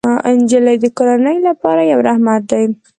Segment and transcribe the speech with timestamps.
[0.39, 2.63] نجلۍ د کورنۍ لپاره یو رحمت دی.